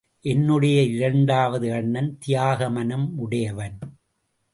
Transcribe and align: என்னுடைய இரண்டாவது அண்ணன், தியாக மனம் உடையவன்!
என்னுடைய 0.25 0.81
இரண்டாவது 0.83 1.73
அண்ணன், 1.73 2.17
தியாக 2.19 2.69
மனம் 2.69 3.17
உடையவன்! 3.17 3.77